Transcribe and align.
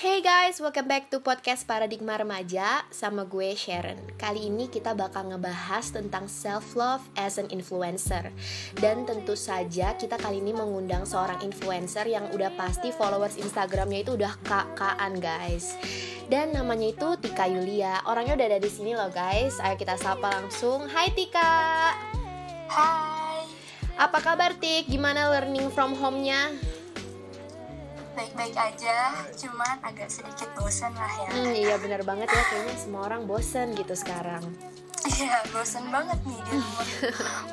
Hey 0.00 0.24
guys, 0.24 0.56
welcome 0.64 0.88
back 0.88 1.12
to 1.12 1.20
podcast 1.20 1.68
Paradigma 1.68 2.16
Remaja 2.16 2.88
sama 2.88 3.28
gue 3.28 3.52
Sharon. 3.52 4.00
Kali 4.16 4.48
ini 4.48 4.72
kita 4.72 4.96
bakal 4.96 5.28
ngebahas 5.28 5.92
tentang 5.92 6.24
self 6.24 6.72
love 6.72 7.04
as 7.20 7.36
an 7.36 7.52
influencer. 7.52 8.32
Dan 8.80 9.04
tentu 9.04 9.36
saja 9.36 9.92
kita 10.00 10.16
kali 10.16 10.40
ini 10.40 10.56
mengundang 10.56 11.04
seorang 11.04 11.44
influencer 11.44 12.08
yang 12.08 12.32
udah 12.32 12.48
pasti 12.56 12.96
followers 12.96 13.36
Instagramnya 13.36 14.00
itu 14.00 14.16
udah 14.16 14.40
kakaan 14.40 15.20
guys. 15.20 15.76
Dan 16.32 16.56
namanya 16.56 16.96
itu 16.96 17.20
Tika 17.20 17.44
Yulia. 17.44 18.00
Orangnya 18.08 18.40
udah 18.40 18.56
ada 18.56 18.60
di 18.64 18.72
sini 18.72 18.96
loh 18.96 19.12
guys. 19.12 19.60
Ayo 19.60 19.76
kita 19.76 20.00
sapa 20.00 20.32
langsung. 20.32 20.88
Hai 20.88 21.12
Tika. 21.12 21.92
Hai, 22.72 23.44
Apa 24.00 24.16
kabar 24.24 24.56
Tik? 24.56 24.88
Gimana 24.88 25.28
learning 25.28 25.68
from 25.68 25.92
home-nya? 25.92 26.56
Baik-baik 28.14 28.56
aja, 28.56 29.14
cuman 29.34 29.76
agak 29.82 30.10
sedikit 30.10 30.48
bosan 30.58 30.92
lah 30.94 31.12
ya. 31.26 31.30
Hmm, 31.30 31.54
iya 31.54 31.76
bener 31.78 32.02
banget 32.02 32.28
ya 32.30 32.42
kayaknya 32.50 32.76
semua 32.76 33.06
orang 33.06 33.24
bosen 33.24 33.72
gitu 33.74 33.94
sekarang. 33.94 34.42
Iya, 35.00 35.40
bosan 35.48 35.88
banget 35.88 36.18
nih 36.28 36.38
di 36.44 36.52
rumah. 36.60 36.86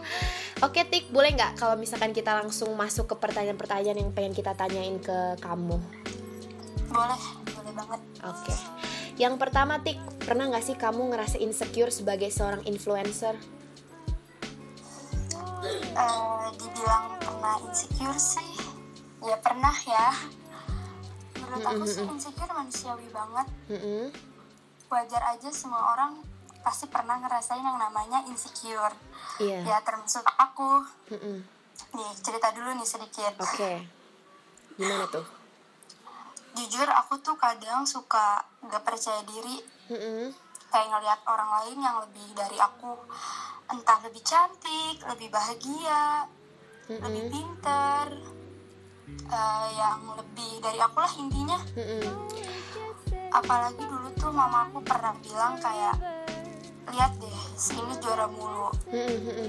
Oke 0.66 0.84
Tik, 0.84 1.08
boleh 1.08 1.32
nggak 1.32 1.56
kalau 1.56 1.72
misalkan 1.80 2.12
kita 2.12 2.36
langsung 2.36 2.76
masuk 2.76 3.08
ke 3.08 3.16
pertanyaan-pertanyaan 3.16 3.96
yang 3.96 4.12
pengen 4.12 4.36
kita 4.36 4.52
tanyain 4.52 5.00
ke 5.00 5.40
kamu? 5.40 5.80
Boleh, 6.92 7.22
boleh 7.48 7.72
banget. 7.72 8.00
Oke. 8.28 8.52
Yang 9.16 9.34
pertama 9.40 9.80
Tik, 9.80 9.96
pernah 10.20 10.52
nggak 10.52 10.64
sih 10.64 10.76
kamu 10.76 11.16
ngerasa 11.16 11.40
insecure 11.40 11.88
sebagai 11.88 12.28
seorang 12.28 12.60
influencer? 12.68 13.40
Eh, 15.96 16.46
dibilang 16.60 17.16
pernah 17.20 17.56
insecure 17.64 18.20
sih, 18.20 18.52
ya 19.24 19.36
pernah 19.40 19.76
ya. 19.88 20.08
Menurut 21.50 21.66
aku 21.66 21.84
sih 21.90 22.06
insecure 22.06 22.52
manusiawi 22.54 23.10
banget. 23.10 23.46
Wajar 24.86 25.22
aja 25.34 25.50
semua 25.50 25.82
orang 25.98 26.22
pasti 26.62 26.86
pernah 26.86 27.18
ngerasain 27.18 27.66
yang 27.66 27.74
namanya 27.74 28.22
insecure. 28.30 28.94
Iya. 29.42 29.66
Ya 29.66 29.78
termasuk 29.82 30.22
aku. 30.38 30.86
Mm-mm. 31.10 31.42
Nih 31.90 32.10
cerita 32.22 32.54
dulu 32.54 32.70
nih 32.78 32.86
sedikit. 32.86 33.34
Oke. 33.42 33.82
Gimana 34.78 35.10
tuh? 35.10 35.26
Jujur 36.54 36.86
aku 36.86 37.18
tuh 37.18 37.34
kadang 37.34 37.82
suka 37.86 38.42
gak 38.66 38.82
percaya 38.82 39.22
diri 39.22 39.62
Mm-mm. 39.90 40.34
kayak 40.70 40.86
ngelihat 40.90 41.20
orang 41.26 41.50
lain 41.62 41.78
yang 41.78 41.96
lebih 42.02 42.26
dari 42.34 42.58
aku 42.58 42.94
entah 43.70 43.98
lebih 44.02 44.18
cantik 44.26 44.98
lebih 45.06 45.30
bahagia 45.30 46.26
lebih 46.90 47.22
Mm-mm. 47.26 47.30
pinter 47.30 48.06
eh, 49.26 49.66
yang 49.72 50.00
lebih 50.12 50.50
dari 50.58 50.78
aku 50.78 50.98
lah 50.98 51.12
intinya 51.14 51.58
Mm-mm. 51.72 52.04
apalagi 53.30 53.82
dulu 53.82 54.08
tuh 54.14 54.30
mama 54.30 54.66
aku 54.66 54.78
pernah 54.80 55.14
bilang 55.18 55.54
kayak 55.56 55.94
lihat 56.90 57.12
deh 57.16 57.38
si 57.54 57.72
ini 57.72 57.94
juara 57.96 58.26
mulu. 58.26 58.74
Mm-mm. 58.88 59.48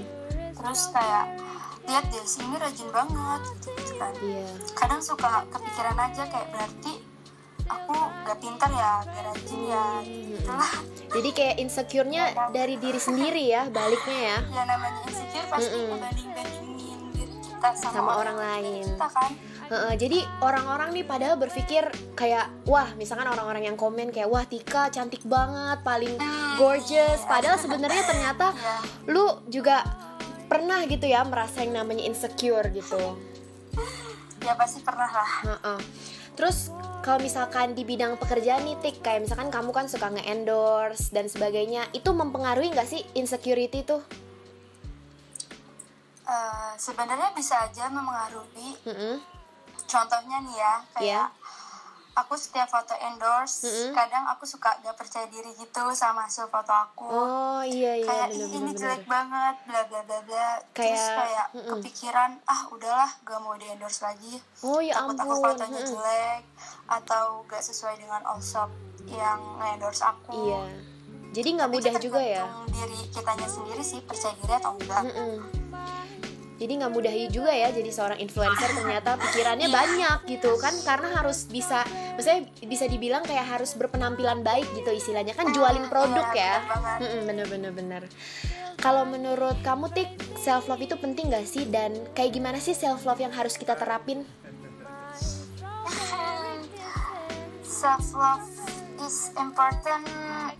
terus 0.52 0.86
kayak 0.88 1.34
lihat 1.82 2.04
deh 2.06 2.22
si 2.22 2.38
ini 2.40 2.54
rajin 2.54 2.88
banget 2.88 3.42
gitu 3.66 3.92
kan 3.96 4.12
Iya. 4.16 4.46
kadang 4.72 5.02
suka 5.02 5.42
kepikiran 5.50 5.98
aja 6.00 6.22
kayak 6.24 6.48
berarti 6.48 6.92
aku 7.64 7.94
gak 8.22 8.38
pintar 8.38 8.70
ya 8.70 9.02
gak 9.02 9.24
rajin 9.28 9.60
ya 9.64 9.84
gitulah 10.04 10.72
Jadi 11.12 11.28
kayak 11.30 11.56
insecure-nya 11.58 12.24
dari 12.48 12.80
diri 12.80 12.96
sendiri 12.96 13.44
ya, 13.44 13.68
baliknya 13.68 14.16
ya. 14.32 14.38
ya 14.48 14.62
namanya 14.64 15.00
insecure 15.04 15.44
pasti 15.46 15.76
Mm-mm. 15.76 15.90
ngebanding-bandingin 15.92 17.00
diri 17.12 17.34
kita 17.42 17.68
sama, 17.74 17.92
Sama 17.92 18.12
orang 18.16 18.38
lain. 18.38 18.80
kita 18.86 19.08
kan 19.10 19.30
Heeh, 19.68 19.94
jadi 19.98 20.18
orang-orang 20.42 20.90
nih 20.96 21.04
padahal 21.06 21.36
berpikir 21.38 21.86
kayak 22.18 22.50
wah 22.66 22.90
misalkan 22.98 23.28
orang-orang 23.30 23.70
yang 23.70 23.76
komen 23.78 24.10
kayak 24.10 24.30
wah 24.30 24.42
Tika 24.42 24.90
cantik 24.90 25.22
banget 25.26 25.78
paling 25.86 26.18
gorgeous. 26.58 27.22
Padahal 27.26 27.58
sebenarnya 27.58 28.02
ternyata 28.06 28.56
ya 28.56 28.76
lu 29.10 29.26
juga 29.46 29.82
pernah 30.50 30.84
gitu 30.86 31.06
ya 31.08 31.24
merasa 31.24 31.64
yang 31.64 31.78
namanya 31.78 32.04
insecure 32.04 32.68
gitu. 32.74 33.00
Ya 34.42 34.58
pasti 34.58 34.82
pernah 34.82 35.08
lah. 35.08 35.30
Heeh. 35.46 35.80
terus 36.32 36.72
kalau 37.04 37.20
misalkan 37.20 37.76
di 37.76 37.84
bidang 37.84 38.16
pekerjaan 38.16 38.64
nih 38.64 38.80
Tik 38.80 39.04
kayak 39.04 39.28
misalkan 39.28 39.52
kamu 39.52 39.68
kan 39.68 39.84
suka 39.84 40.08
nge-endorse 40.08 41.12
dan 41.12 41.28
sebagainya 41.28 41.84
itu 41.92 42.08
mempengaruhi 42.08 42.72
nggak 42.72 42.88
sih 42.88 43.04
insecurity 43.12 43.84
tuh? 43.84 44.00
Eh, 46.22 46.72
sebenarnya 46.78 47.34
bisa 47.36 47.68
aja 47.68 47.90
memengaruhi. 47.90 48.78
Heeh. 48.86 49.16
Contohnya 49.92 50.38
nih 50.40 50.56
ya 50.56 50.74
kayak 50.90 51.04
Iya. 51.04 51.24
aku 52.12 52.34
setiap 52.34 52.64
foto 52.66 52.92
endorse 52.94 53.64
Mm-mm. 53.64 53.92
kadang 53.92 54.24
aku 54.26 54.44
suka 54.44 54.76
gak 54.78 54.92
percaya 54.94 55.24
diri 55.26 55.48
gitu 55.54 55.80
sama 55.92 56.24
hasil 56.24 56.44
foto 56.46 56.68
aku 56.70 57.08
oh 57.08 57.60
iya 57.62 57.92
iya 57.94 58.04
kayak 58.04 58.26
bener 58.28 58.36
"Ih, 58.38 58.40
bener 58.42 58.52
ini 58.54 58.64
bener 58.66 58.76
jelek 58.78 59.04
banget 59.06 59.56
bla 59.62 59.80
bla 59.82 60.00
bla 60.02 60.18
bla 60.22 60.48
terus 60.72 60.92
Kayak, 60.92 61.16
kayak 61.18 61.46
mm-mm. 61.52 61.70
kepikiran 61.74 62.30
ah 62.46 62.60
udahlah 62.68 63.10
gak 63.22 63.38
mau 63.38 63.54
di 63.54 63.66
endorse 63.66 64.00
lagi 64.00 64.34
oh 64.62 64.80
ya 64.80 64.92
takut 64.94 65.16
aku 65.18 65.34
fotonya 65.38 65.76
Heeh. 65.78 65.88
jelek 65.88 66.42
atau 66.86 67.24
gak 67.46 67.62
sesuai 67.62 67.94
dengan 67.96 68.20
all 68.24 68.40
shop 68.40 68.68
yang 69.04 69.40
endorse 69.58 70.00
aku 70.00 70.36
iya 70.36 70.62
jadi 71.32 71.48
nggak 71.50 71.70
mudah 71.70 71.94
juga 71.96 72.20
ya 72.20 72.44
diri 72.68 73.08
kitanya 73.08 73.48
sendiri 73.48 73.80
sih 73.80 74.04
percaya 74.04 74.36
diri 74.36 74.52
atau 74.52 74.76
enggak 74.76 75.00
Mm-mm. 75.06 75.61
Jadi 76.62 76.78
nggak 76.78 76.94
mudah 76.94 77.10
juga 77.26 77.50
ya 77.50 77.74
jadi 77.74 77.90
seorang 77.90 78.22
influencer 78.22 78.70
ternyata 78.70 79.18
pikirannya 79.18 79.66
banyak 79.66 80.18
gitu 80.30 80.54
kan 80.62 80.70
karena 80.86 81.10
harus 81.18 81.50
bisa 81.50 81.82
maksudnya 82.14 82.46
bisa 82.62 82.86
dibilang 82.86 83.26
kayak 83.26 83.50
harus 83.50 83.74
berpenampilan 83.74 84.46
baik 84.46 84.70
gitu 84.78 84.94
istilahnya 84.94 85.34
kan 85.34 85.50
jualin 85.50 85.90
produk 85.90 86.22
Iya, 86.30 86.38
ya. 86.38 86.54
bener 86.54 86.70
banget. 86.70 86.98
Mm-mm, 87.02 87.22
Bener 87.26 87.46
bener 87.50 87.72
bener. 87.74 88.02
Kalau 88.78 89.02
menurut 89.02 89.58
kamu 89.60 89.90
tik 89.90 90.10
self 90.38 90.66
love 90.66 90.78
itu 90.78 90.94
penting 90.94 91.30
gak 91.30 91.44
sih 91.44 91.66
dan 91.66 91.92
kayak 92.14 92.30
gimana 92.30 92.56
sih 92.56 92.72
self 92.72 93.02
love 93.02 93.18
yang 93.18 93.34
harus 93.34 93.58
kita 93.58 93.74
terapin? 93.74 94.22
self 97.66 98.06
love 98.14 98.46
is 99.02 99.34
important 99.34 100.06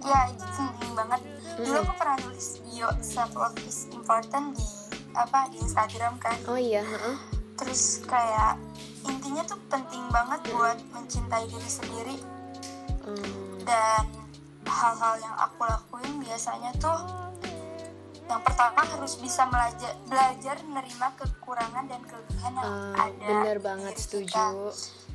ya 0.03 0.21
itu 0.29 0.45
penting 0.51 0.93
banget 0.99 1.21
dulu 1.55 1.79
aku 1.79 1.95
pernah 1.95 2.19
nulis 2.27 2.59
bio 2.67 2.91
self 2.99 3.31
love 3.39 3.55
is 3.63 3.87
important 3.95 4.59
di 4.59 4.67
apa 5.15 5.49
di 5.49 5.59
Instagram 5.59 6.17
kan 6.17 6.37
Oh 6.45 6.57
iya, 6.57 6.83
terus 7.55 8.01
kayak 8.03 8.57
intinya 9.03 9.43
tuh 9.43 9.61
penting 9.67 10.03
banget 10.09 10.41
buat 10.51 10.79
mencintai 10.91 11.47
diri 11.47 11.71
sendiri 11.71 12.17
Hmm, 13.03 13.59
dan 13.61 14.07
hal-hal 14.63 15.19
yang 15.19 15.35
aku 15.37 15.63
lakuin 15.63 16.23
biasanya 16.23 16.71
tuh 16.77 17.03
yang 18.25 18.39
pertama 18.41 18.79
harus 18.81 19.19
bisa 19.19 19.43
belajar 19.45 19.99
belajar 20.05 20.55
menerima 20.63 21.07
kekurangan 21.17 21.85
dan 21.85 21.99
kelebihan 22.03 22.53
yang 22.55 22.71
Ah, 22.95 23.11
ada 23.11 23.27
bener 23.27 23.59
banget, 23.59 23.91
diri 23.91 24.01
setuju. 24.01 24.31
kita. 24.31 24.47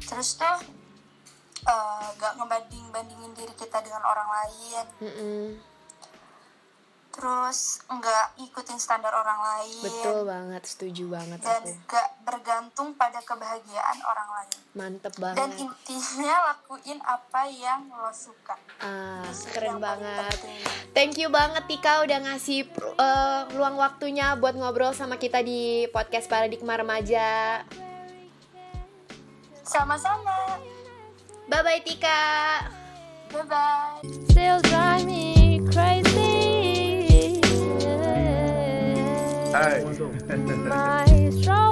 terus 0.04 0.30
tuh 0.36 0.58
eh, 1.64 2.08
gak 2.14 2.34
ngebanding 2.36 2.86
bandingin 2.88 3.32
diri 3.34 3.56
kita 3.56 3.80
dengan 3.80 4.04
orang 4.04 4.30
lain 4.30 4.86
mm-mm. 5.00 5.44
Terus 7.18 7.60
nggak 7.84 8.26
ikutin 8.40 8.78
standar 8.78 9.10
orang 9.10 9.36
lain 9.36 9.82
Betul 9.82 10.22
banget, 10.24 10.62
setuju 10.64 11.10
banget 11.10 11.42
dan 11.42 11.60
aku. 11.60 11.74
gak 11.88 12.10
bergantung 12.22 12.94
pada 12.94 13.18
kebahagiaan 13.20 13.98
orang 14.00 14.30
lain 14.32 14.52
Mantep 14.72 15.10
dan 15.12 15.34
banget. 15.34 15.50
intinya 15.60 16.36
lakuin 16.48 17.02
apa 17.02 17.42
yang 17.48 17.90
lo 17.90 18.08
suka 18.10 18.54
Ah, 18.78 19.26
Itu 19.26 19.50
keren 19.50 19.82
banget. 19.82 20.38
penting. 20.38 20.62
Thank 20.94 21.18
you 21.18 21.28
banget 21.28 21.66
Tika 21.66 22.00
udah 22.00 22.20
ngasih 22.24 22.70
eh, 22.96 23.42
luang 23.52 23.76
waktunya 23.76 24.38
buat 24.38 24.54
ngobrol 24.54 24.94
sama 24.94 25.18
kita 25.18 25.42
di 25.42 25.60
podcast 25.90 26.26
Paradigma 26.26 26.78
Remaja. 26.78 27.66
sama-sama 29.64 30.62
Bye 31.46 31.60
bye 31.60 31.82
Tika. 31.82 32.24
bye 33.28 33.44
bye 33.44 34.00
still 34.26 34.62
drive 34.64 35.04
me 35.04 35.27
right. 39.68 41.34